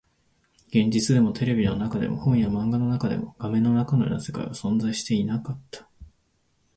[0.69, 5.87] 現実でも、テレビの中でも、本や漫画の中でも、画面の中のような世界は存在していなかった